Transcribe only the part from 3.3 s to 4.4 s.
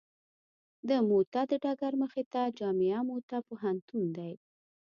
پوهنتون دی.